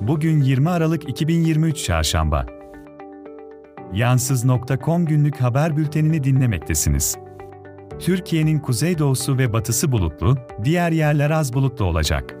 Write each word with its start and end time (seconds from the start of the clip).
Bugün 0.00 0.40
20 0.40 0.70
Aralık 0.70 1.08
2023 1.08 1.84
Çarşamba. 1.84 2.46
Yansız.com 3.92 5.06
günlük 5.06 5.40
haber 5.40 5.76
bültenini 5.76 6.24
dinlemektesiniz. 6.24 7.18
Türkiye'nin 7.98 8.58
kuzeydoğusu 8.58 9.38
ve 9.38 9.52
batısı 9.52 9.92
bulutlu, 9.92 10.38
diğer 10.64 10.92
yerler 10.92 11.30
az 11.30 11.52
bulutlu 11.52 11.84
olacak. 11.84 12.34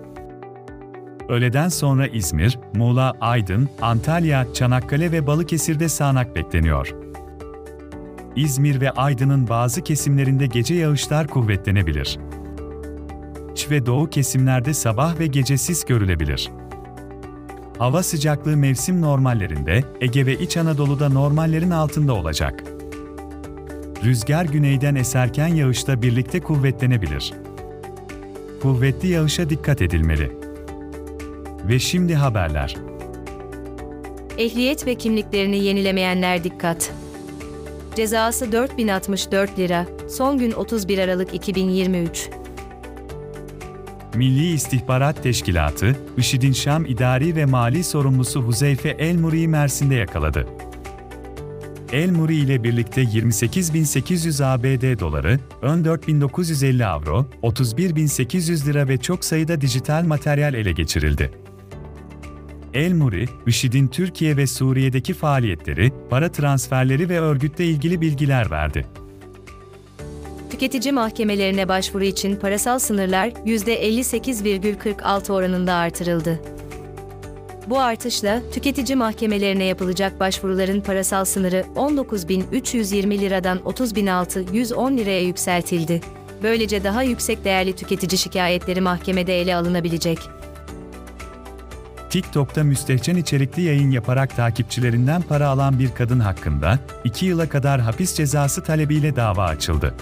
Öğleden 1.28 1.68
sonra 1.68 2.06
İzmir, 2.06 2.58
Muğla, 2.74 3.14
Aydın, 3.20 3.68
Antalya, 3.82 4.52
Çanakkale 4.54 5.12
ve 5.12 5.26
Balıkesir'de 5.26 5.88
sağanak 5.88 6.36
bekleniyor. 6.36 6.94
İzmir 8.36 8.80
ve 8.80 8.90
Aydın'ın 8.90 9.48
bazı 9.48 9.82
kesimlerinde 9.82 10.46
gece 10.46 10.74
yağışlar 10.74 11.26
kuvvetlenebilir. 11.26 12.18
İç 13.52 13.70
ve 13.70 13.86
doğu 13.86 14.10
kesimlerde 14.10 14.74
sabah 14.74 15.18
ve 15.18 15.26
gece 15.26 15.56
sis 15.56 15.84
görülebilir. 15.84 16.50
Hava 17.80 18.02
sıcaklığı 18.02 18.56
mevsim 18.56 19.00
normallerinde, 19.00 19.84
Ege 20.00 20.26
ve 20.26 20.38
İç 20.38 20.56
Anadolu'da 20.56 21.08
normallerin 21.08 21.70
altında 21.70 22.14
olacak. 22.14 22.64
Rüzgar 24.04 24.44
güneyden 24.44 24.94
eserken 24.94 25.46
yağışla 25.46 26.02
birlikte 26.02 26.40
kuvvetlenebilir. 26.40 27.32
Kuvvetli 28.62 29.08
yağışa 29.08 29.50
dikkat 29.50 29.82
edilmeli. 29.82 30.32
Ve 31.68 31.78
şimdi 31.78 32.14
haberler. 32.14 32.76
Ehliyet 34.38 34.86
ve 34.86 34.94
kimliklerini 34.94 35.64
yenilemeyenler 35.64 36.44
dikkat. 36.44 36.92
Cezası 37.96 38.52
4064 38.52 39.58
lira. 39.58 39.86
Son 40.08 40.38
gün 40.38 40.52
31 40.52 40.98
Aralık 40.98 41.34
2023. 41.34 42.30
Milli 44.14 44.52
İstihbarat 44.52 45.22
Teşkilatı, 45.22 45.96
IŞİD'in 46.16 46.52
Şam 46.52 46.86
İdari 46.86 47.36
ve 47.36 47.44
Mali 47.46 47.84
Sorumlusu 47.84 48.42
Huzeyfe 48.42 48.88
El 48.88 49.16
Muri'yi 49.16 49.48
Mersin'de 49.48 49.94
yakaladı. 49.94 50.46
El 51.92 52.10
Muri 52.10 52.36
ile 52.36 52.64
birlikte 52.64 53.02
28.800 53.02 54.44
ABD 54.44 55.00
doları, 55.00 55.38
14.950 55.62 56.84
avro, 56.84 57.26
31.800 57.42 58.66
lira 58.66 58.88
ve 58.88 58.98
çok 58.98 59.24
sayıda 59.24 59.60
dijital 59.60 60.04
materyal 60.04 60.54
ele 60.54 60.72
geçirildi. 60.72 61.30
El 62.74 62.92
Muri, 62.92 63.26
IŞİD'in 63.46 63.88
Türkiye 63.88 64.36
ve 64.36 64.46
Suriye'deki 64.46 65.14
faaliyetleri, 65.14 65.92
para 66.10 66.32
transferleri 66.32 67.08
ve 67.08 67.20
örgütle 67.20 67.66
ilgili 67.66 68.00
bilgiler 68.00 68.50
verdi. 68.50 68.86
Tüketici 70.50 70.92
mahkemelerine 70.92 71.68
başvuru 71.68 72.04
için 72.04 72.36
parasal 72.36 72.78
sınırlar 72.78 73.28
%58,46 73.28 75.32
oranında 75.32 75.74
artırıldı. 75.74 76.40
Bu 77.66 77.80
artışla 77.80 78.42
tüketici 78.52 78.96
mahkemelerine 78.96 79.64
yapılacak 79.64 80.20
başvuruların 80.20 80.80
parasal 80.80 81.24
sınırı 81.24 81.64
19.320 81.76 83.18
liradan 83.18 83.58
30.610 83.58 84.96
liraya 84.96 85.22
yükseltildi. 85.22 86.00
Böylece 86.42 86.84
daha 86.84 87.02
yüksek 87.02 87.44
değerli 87.44 87.76
tüketici 87.76 88.18
şikayetleri 88.18 88.80
mahkemede 88.80 89.40
ele 89.40 89.56
alınabilecek. 89.56 90.18
TikTok'ta 92.10 92.64
müstehcen 92.64 93.16
içerikli 93.16 93.62
yayın 93.62 93.90
yaparak 93.90 94.36
takipçilerinden 94.36 95.22
para 95.22 95.48
alan 95.48 95.78
bir 95.78 95.94
kadın 95.94 96.20
hakkında 96.20 96.78
2 97.04 97.26
yıla 97.26 97.48
kadar 97.48 97.80
hapis 97.80 98.14
cezası 98.14 98.62
talebiyle 98.62 99.16
dava 99.16 99.44
açıldı. 99.44 99.94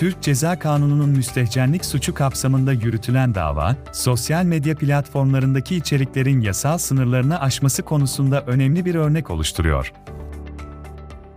Türk 0.00 0.22
Ceza 0.22 0.58
Kanunu'nun 0.58 1.08
müstehcenlik 1.08 1.84
suçu 1.84 2.14
kapsamında 2.14 2.72
yürütülen 2.72 3.34
dava, 3.34 3.76
sosyal 3.92 4.44
medya 4.44 4.74
platformlarındaki 4.74 5.76
içeriklerin 5.76 6.40
yasal 6.40 6.78
sınırlarını 6.78 7.40
aşması 7.40 7.82
konusunda 7.82 8.42
önemli 8.46 8.84
bir 8.84 8.94
örnek 8.94 9.30
oluşturuyor. 9.30 9.92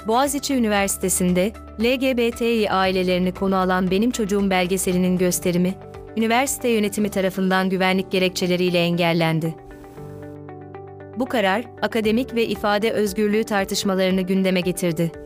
Boğaziçi 0.08 0.56
Üniversitesi'nde 0.56 1.52
LGBTİ 1.80 2.72
ailelerini 2.72 3.34
konu 3.34 3.56
alan 3.56 3.91
Benim 3.91 4.12
Çocuğum 4.12 4.50
belgeselinin 4.50 5.18
gösterimi, 5.18 5.75
üniversite 6.18 6.69
yönetimi 6.69 7.09
tarafından 7.09 7.69
güvenlik 7.69 8.12
gerekçeleriyle 8.12 8.79
engellendi. 8.79 9.56
Bu 11.19 11.25
karar, 11.25 11.66
akademik 11.81 12.35
ve 12.35 12.46
ifade 12.46 12.91
özgürlüğü 12.91 13.44
tartışmalarını 13.44 14.22
gündeme 14.22 14.62
getirdi. 14.62 15.22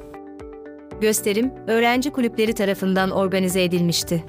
Gösterim, 1.01 1.51
öğrenci 1.67 2.11
kulüpleri 2.11 2.53
tarafından 2.53 3.11
organize 3.11 3.63
edilmişti. 3.63 4.23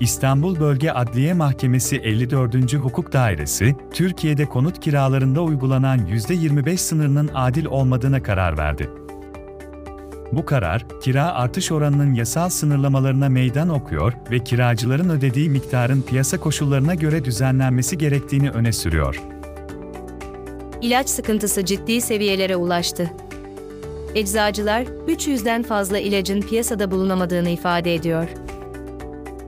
İstanbul 0.00 0.60
Bölge 0.60 0.90
Adliye 0.90 1.34
Mahkemesi 1.34 1.96
54. 1.96 2.74
Hukuk 2.74 3.12
Dairesi, 3.12 3.76
Türkiye'de 3.92 4.46
konut 4.46 4.80
kiralarında 4.80 5.42
uygulanan 5.42 5.98
%25 5.98 6.76
sınırının 6.76 7.30
adil 7.34 7.64
olmadığına 7.64 8.22
karar 8.22 8.58
verdi. 8.58 8.90
Bu 10.32 10.44
karar, 10.44 10.86
kira 11.02 11.34
artış 11.34 11.72
oranının 11.72 12.14
yasal 12.14 12.48
sınırlamalarına 12.48 13.28
meydan 13.28 13.68
okuyor 13.68 14.12
ve 14.30 14.38
kiracıların 14.38 15.10
ödediği 15.10 15.50
miktarın 15.50 16.02
piyasa 16.02 16.40
koşullarına 16.40 16.94
göre 16.94 17.24
düzenlenmesi 17.24 17.98
gerektiğini 17.98 18.50
öne 18.50 18.72
sürüyor. 18.72 19.22
İlaç 20.82 21.08
sıkıntısı 21.08 21.64
ciddi 21.64 22.00
seviyelere 22.00 22.56
ulaştı. 22.56 23.10
Eczacılar, 24.14 24.82
300'den 24.82 25.62
fazla 25.62 25.98
ilacın 25.98 26.40
piyasada 26.40 26.90
bulunamadığını 26.90 27.48
ifade 27.48 27.94
ediyor. 27.94 28.28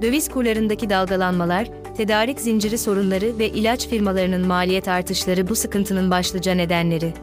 Döviz 0.03 0.29
kurlarındaki 0.29 0.91
dalgalanmalar, 0.91 1.69
tedarik 1.97 2.41
zinciri 2.41 2.79
sorunları 2.79 3.39
ve 3.39 3.49
ilaç 3.49 3.89
firmalarının 3.89 4.47
maliyet 4.47 4.89
artışları 4.89 5.49
bu 5.49 5.55
sıkıntının 5.55 6.11
başlıca 6.11 6.55
nedenleri. 6.55 7.15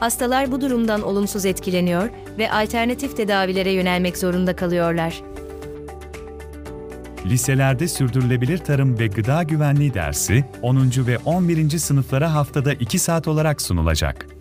Hastalar 0.00 0.52
bu 0.52 0.60
durumdan 0.60 1.02
olumsuz 1.02 1.46
etkileniyor 1.46 2.08
ve 2.38 2.52
alternatif 2.52 3.16
tedavilere 3.16 3.72
yönelmek 3.72 4.18
zorunda 4.18 4.56
kalıyorlar. 4.56 5.22
Liselerde 7.26 7.88
sürdürülebilir 7.88 8.58
tarım 8.58 8.98
ve 8.98 9.06
gıda 9.06 9.42
güvenliği 9.42 9.94
dersi 9.94 10.44
10. 10.62 10.76
ve 10.96 11.18
11. 11.24 11.78
sınıflara 11.78 12.34
haftada 12.34 12.72
2 12.72 12.98
saat 12.98 13.28
olarak 13.28 13.62
sunulacak. 13.62 14.35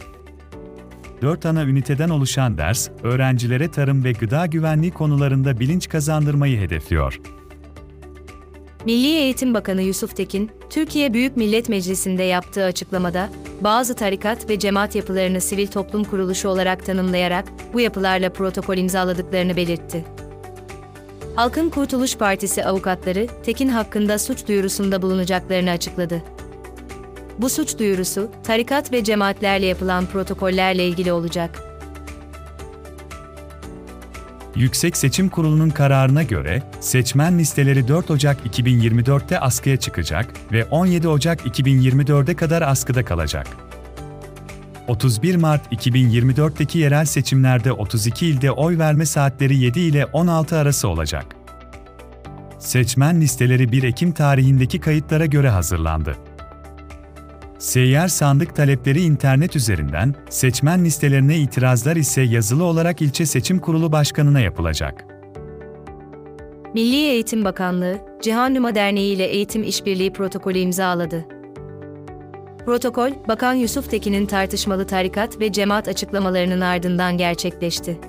4 1.25 1.46
ana 1.46 1.63
üniteden 1.63 2.09
oluşan 2.09 2.58
ders, 2.58 2.90
öğrencilere 3.03 3.72
tarım 3.72 4.03
ve 4.03 4.12
gıda 4.12 4.46
güvenliği 4.46 4.91
konularında 4.91 5.59
bilinç 5.59 5.90
kazandırmayı 5.90 6.59
hedefliyor. 6.59 7.22
Milli 8.86 9.08
Eğitim 9.08 9.53
Bakanı 9.53 9.81
Yusuf 9.81 10.16
Tekin, 10.16 10.52
Türkiye 10.69 11.13
Büyük 11.13 11.38
Millet 11.38 11.69
Meclisi'nde 11.69 12.24
yaptığı 12.24 12.63
açıklamada, 12.63 13.30
bazı 13.62 13.96
tarikat 13.96 14.50
ve 14.50 14.59
cemaat 14.59 14.96
yapılarını 14.96 15.41
sivil 15.41 15.68
toplum 15.68 16.03
kuruluşu 16.03 16.50
olarak 16.50 16.86
tanımlayarak 16.86 17.46
bu 17.74 17.80
yapılarla 17.80 18.30
protokol 18.30 18.78
imzaladıklarını 18.78 19.56
belirtti. 19.56 20.06
Halkın 21.36 21.69
Kurtuluş 21.69 22.18
Partisi 22.18 22.66
avukatları 22.66 23.28
Tekin 23.44 23.68
hakkında 23.68 24.19
suç 24.19 24.47
duyurusunda 24.47 25.02
bulunacaklarını 25.02 25.69
açıkladı. 25.69 26.34
Bu 27.40 27.50
suç 27.50 27.79
duyurusu, 27.79 28.31
tarikat 28.44 28.91
ve 28.91 29.03
cemaatlerle 29.03 29.66
yapılan 29.66 30.06
protokollerle 30.06 30.88
ilgili 30.88 31.12
olacak. 31.12 31.63
Yüksek 34.56 34.97
Seçim 34.97 35.29
Kurulu'nun 35.29 35.69
kararına 35.69 36.24
göre 36.24 36.63
seçmen 36.79 37.40
listeleri 37.40 37.88
4 37.88 38.12
Ocak 38.12 38.45
2024'te 38.45 39.40
askıya 39.40 39.78
çıkacak 39.78 40.34
ve 40.51 40.66
17 40.66 41.07
Ocak 41.07 41.45
2024'e 41.45 42.35
kadar 42.35 42.62
askıda 42.62 43.06
kalacak. 43.06 43.47
31 44.88 45.35
Mart 45.35 45.74
2024'teki 45.74 46.79
yerel 46.79 47.06
seçimlerde 47.06 47.72
32 47.72 48.28
ilde 48.28 48.51
oy 48.51 48.78
verme 48.78 49.06
saatleri 49.06 49.57
7 49.57 49.79
ile 49.79 50.06
16 50.06 50.57
arası 50.57 50.88
olacak. 50.88 51.25
Seçmen 52.59 53.22
listeleri 53.22 53.72
1 53.72 53.84
Ekim 53.84 54.12
tarihindeki 54.12 54.79
kayıtlara 54.79 55.25
göre 55.25 55.50
hazırlandı. 55.50 56.16
Seyyar 57.60 58.07
sandık 58.07 58.56
talepleri 58.56 59.02
internet 59.02 59.56
üzerinden, 59.56 60.16
seçmen 60.30 60.86
listelerine 60.86 61.38
itirazlar 61.38 61.96
ise 61.96 62.22
yazılı 62.22 62.63
olarak 62.63 63.02
ilçe 63.02 63.25
seçim 63.25 63.60
kurulu 63.60 63.92
başkanına 63.92 64.40
yapılacak. 64.40 65.06
Milli 66.74 66.96
Eğitim 66.96 67.46
Bakanlığı, 67.46 67.98
Cihan 68.22 68.56
Numa 68.56 68.75
Derneği 68.75 69.16
ile 69.16 69.25
eğitim 69.25 69.63
işbirliği 69.63 70.13
protokolü 70.13 70.57
imzaladı. 70.57 71.25
Protokol, 72.66 73.12
Bakan 73.28 73.54
Yusuf 73.54 73.90
Tekin'in 73.90 74.25
tartışmalı 74.25 74.88
tarikat 74.88 75.40
ve 75.40 75.52
cemaat 75.52 75.88
açıklamalarının 75.88 76.62
ardından 76.62 77.18
gerçekleşti. 77.18 78.00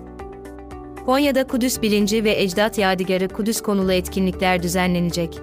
Konya'da 1.06 1.46
Kudüs 1.46 1.82
Bilinci 1.82 2.24
ve 2.24 2.42
Ecdat 2.42 2.78
Yadigarı 2.78 3.28
Kudüs 3.28 3.60
konulu 3.60 3.92
etkinlikler 3.92 4.62
düzenlenecek. 4.62 5.38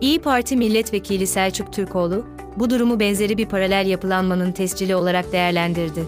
İyi 0.00 0.18
Parti 0.18 0.56
Milletvekili 0.56 1.26
Selçuk 1.26 1.72
Türkoğlu, 1.72 2.26
bu 2.56 2.70
durumu 2.70 3.00
benzeri 3.00 3.38
bir 3.38 3.46
paralel 3.46 3.86
yapılanmanın 3.86 4.52
tescili 4.52 4.94
olarak 4.94 5.32
değerlendirdi. 5.32 6.04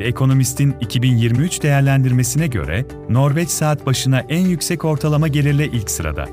Ekonomist'in 0.00 0.74
2023 0.80 1.62
değerlendirmesine 1.62 2.46
göre 2.46 2.84
Norveç 3.08 3.48
saat 3.48 3.86
başına 3.86 4.20
en 4.20 4.46
yüksek 4.46 4.84
ortalama 4.84 5.28
gelirle 5.28 5.66
ilk 5.66 5.90
sırada. 5.90 6.28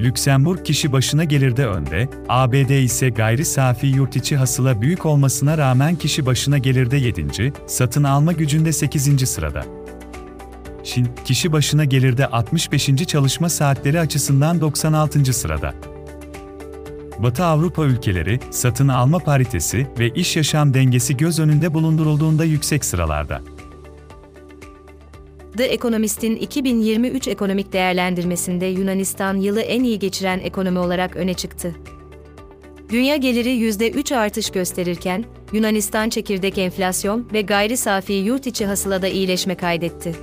Lüksemburg 0.00 0.64
kişi 0.64 0.92
başına 0.92 1.24
gelirde 1.24 1.66
önde, 1.66 2.08
ABD 2.28 2.70
ise 2.70 3.08
gayri 3.08 3.44
safi 3.44 3.86
yurt 3.86 4.16
içi 4.16 4.36
hasıla 4.36 4.80
büyük 4.80 5.06
olmasına 5.06 5.58
rağmen 5.58 5.96
kişi 5.96 6.26
başına 6.26 6.58
gelirde 6.58 6.96
7. 6.96 7.52
satın 7.66 8.04
alma 8.04 8.32
gücünde 8.32 8.72
8. 8.72 9.28
sırada. 9.28 9.64
Çin, 10.84 11.08
kişi 11.24 11.52
başına 11.52 11.84
gelirde 11.84 12.26
65. 12.26 12.90
çalışma 13.06 13.48
saatleri 13.48 14.00
açısından 14.00 14.60
96. 14.60 15.32
sırada. 15.32 15.74
Batı 17.22 17.44
Avrupa 17.44 17.84
ülkeleri, 17.84 18.40
satın 18.50 18.88
alma 18.88 19.18
paritesi 19.18 19.86
ve 19.98 20.08
iş 20.08 20.36
yaşam 20.36 20.74
dengesi 20.74 21.16
göz 21.16 21.38
önünde 21.38 21.74
bulundurulduğunda 21.74 22.44
yüksek 22.44 22.84
sıralarda. 22.84 23.42
The 25.56 25.64
Economist'in 25.64 26.36
2023 26.36 27.28
ekonomik 27.28 27.72
değerlendirmesinde 27.72 28.66
Yunanistan 28.66 29.36
yılı 29.36 29.60
en 29.60 29.84
iyi 29.84 29.98
geçiren 29.98 30.38
ekonomi 30.38 30.78
olarak 30.78 31.16
öne 31.16 31.34
çıktı. 31.34 31.74
Dünya 32.90 33.16
geliri 33.16 33.48
%3 33.48 34.16
artış 34.16 34.50
gösterirken, 34.50 35.24
Yunanistan 35.52 36.08
çekirdek 36.08 36.58
enflasyon 36.58 37.28
ve 37.32 37.42
gayri 37.42 37.76
safi 37.76 38.12
yurt 38.12 38.46
içi 38.46 38.66
hasılada 38.66 39.08
iyileşme 39.08 39.54
kaydetti. 39.54 40.14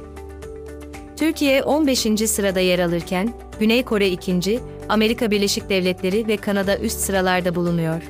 Türkiye 1.18 1.64
15. 1.64 2.00
sırada 2.30 2.60
yer 2.60 2.80
alırken, 2.80 3.34
Güney 3.60 3.84
Kore 3.84 4.10
2. 4.10 4.60
Amerika 4.90 5.32
Birleşik 5.32 5.70
Devletleri 5.70 6.28
ve 6.28 6.38
Kanada 6.38 6.78
üst 6.78 7.00
sıralarda 7.00 7.56
bulunuyor. 7.56 8.02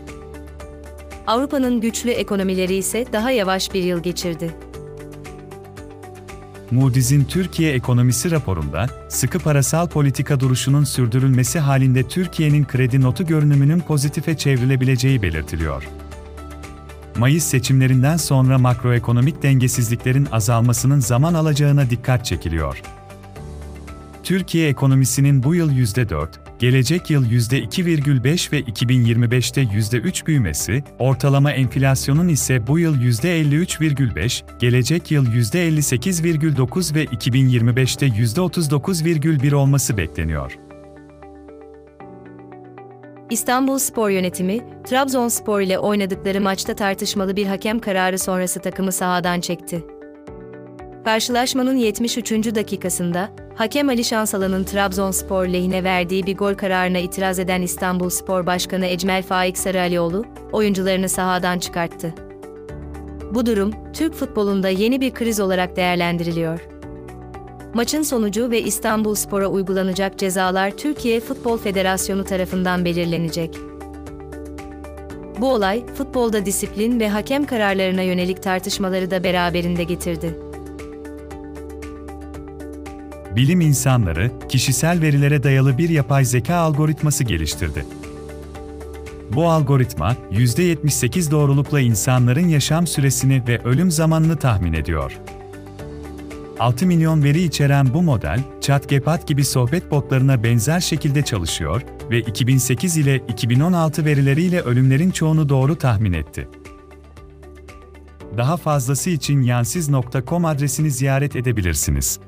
Avrupa'nın 1.27 1.81
güçlü 1.81 2.09
ekonomileri 2.09 2.75
ise 2.75 3.05
daha 3.13 3.31
yavaş 3.31 3.73
bir 3.73 3.83
yıl 3.83 4.03
geçirdi. 4.03 4.55
Moody's'in 6.71 7.23
Türkiye 7.23 7.73
ekonomisi 7.73 8.31
raporunda, 8.31 8.87
sıkı 9.09 9.39
parasal 9.39 9.87
politika 9.87 10.39
duruşunun 10.39 10.83
sürdürülmesi 10.83 11.59
halinde 11.59 12.03
Türkiye'nin 12.03 12.65
kredi 12.65 13.01
notu 13.01 13.25
görünümünün 13.25 13.79
pozitife 13.79 14.37
çevrilebileceği 14.37 15.21
belirtiliyor. 15.21 15.87
Mayıs 17.17 17.43
seçimlerinden 17.43 18.17
sonra 18.17 18.57
makroekonomik 18.57 19.43
dengesizliklerin 19.43 20.27
azalmasının 20.31 20.99
zaman 20.99 21.33
alacağına 21.33 21.89
dikkat 21.89 22.25
çekiliyor. 22.25 22.81
Türkiye 24.23 24.69
ekonomisinin 24.69 25.43
bu 25.43 25.55
yıl 25.55 25.71
%4, 25.71 26.27
gelecek 26.59 27.09
yıl 27.09 27.25
%2,5 27.25 28.51
ve 28.51 28.61
2025'te 28.61 29.61
%3 29.61 30.25
büyümesi, 30.25 30.83
ortalama 30.99 31.51
enflasyonun 31.51 32.27
ise 32.27 32.67
bu 32.67 32.79
yıl 32.79 33.01
%53,5, 33.01 34.43
gelecek 34.59 35.11
yıl 35.11 35.25
%58,9 35.25 36.95
ve 36.95 37.05
2025'te 37.05 38.07
%39,1 38.07 39.55
olması 39.55 39.97
bekleniyor. 39.97 40.57
İstanbul 43.29 43.77
Spor 43.77 44.09
Yönetimi, 44.09 44.59
Trabzonspor 44.83 45.61
ile 45.61 45.79
oynadıkları 45.79 46.41
maçta 46.41 46.75
tartışmalı 46.75 47.35
bir 47.35 47.45
hakem 47.45 47.79
kararı 47.79 48.19
sonrası 48.19 48.59
takımı 48.59 48.91
sahadan 48.91 49.39
çekti. 49.39 49.96
Karşılaşmanın 51.07 51.75
73. 51.75 52.31
dakikasında, 52.31 53.29
hakem 53.55 53.89
Ali 53.89 54.03
Şansalan'ın 54.03 54.63
Trabzonspor 54.63 55.47
lehine 55.47 55.83
verdiği 55.83 56.25
bir 56.25 56.37
gol 56.37 56.53
kararına 56.53 56.97
itiraz 56.97 57.39
eden 57.39 57.61
İstanbul 57.61 58.09
Spor 58.09 58.45
Başkanı 58.45 58.85
Ecmel 58.85 59.23
Faik 59.23 59.57
Sarıalioğlu, 59.57 60.25
oyuncularını 60.51 61.09
sahadan 61.09 61.59
çıkarttı. 61.59 62.13
Bu 63.33 63.45
durum, 63.45 63.73
Türk 63.93 64.13
futbolunda 64.13 64.69
yeni 64.69 65.01
bir 65.01 65.13
kriz 65.13 65.39
olarak 65.39 65.75
değerlendiriliyor. 65.75 66.67
Maçın 67.73 68.01
sonucu 68.01 68.51
ve 68.51 68.61
İstanbul 68.61 69.15
Spor'a 69.15 69.47
uygulanacak 69.47 70.17
cezalar 70.17 70.71
Türkiye 70.71 71.19
Futbol 71.19 71.57
Federasyonu 71.57 72.23
tarafından 72.23 72.85
belirlenecek. 72.85 73.57
Bu 75.41 75.53
olay, 75.53 75.85
futbolda 75.85 76.45
disiplin 76.45 76.99
ve 76.99 77.09
hakem 77.09 77.45
kararlarına 77.45 78.01
yönelik 78.01 78.43
tartışmaları 78.43 79.11
da 79.11 79.23
beraberinde 79.23 79.83
getirdi. 79.83 80.46
Bilim 83.37 83.61
insanları, 83.61 84.31
kişisel 84.49 85.01
verilere 85.01 85.43
dayalı 85.43 85.77
bir 85.77 85.89
yapay 85.89 86.25
zeka 86.25 86.55
algoritması 86.55 87.23
geliştirdi. 87.23 87.85
Bu 89.33 89.49
algoritma, 89.49 90.15
%78 90.31 91.31
doğrulukla 91.31 91.79
insanların 91.79 92.47
yaşam 92.47 92.87
süresini 92.87 93.43
ve 93.47 93.59
ölüm 93.63 93.91
zamanını 93.91 94.37
tahmin 94.37 94.73
ediyor. 94.73 95.19
6 96.59 96.85
milyon 96.85 97.23
veri 97.23 97.43
içeren 97.43 97.93
bu 97.93 98.01
model, 98.01 98.39
ChatGPT 98.61 99.27
gibi 99.27 99.45
sohbet 99.45 99.91
botlarına 99.91 100.43
benzer 100.43 100.79
şekilde 100.79 101.21
çalışıyor 101.21 101.81
ve 102.11 102.19
2008 102.19 102.97
ile 102.97 103.17
2016 103.17 104.05
verileriyle 104.05 104.61
ölümlerin 104.61 105.11
çoğunu 105.11 105.49
doğru 105.49 105.75
tahmin 105.75 106.13
etti. 106.13 106.47
Daha 108.37 108.57
fazlası 108.57 109.09
için 109.09 109.41
yansiz.com 109.41 110.45
adresini 110.45 110.91
ziyaret 110.91 111.35
edebilirsiniz. 111.35 112.19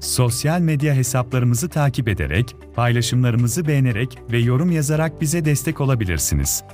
Sosyal 0.00 0.60
medya 0.60 0.94
hesaplarımızı 0.94 1.68
takip 1.68 2.08
ederek, 2.08 2.56
paylaşımlarımızı 2.74 3.66
beğenerek 3.66 4.18
ve 4.32 4.38
yorum 4.38 4.70
yazarak 4.70 5.20
bize 5.20 5.44
destek 5.44 5.80
olabilirsiniz. 5.80 6.64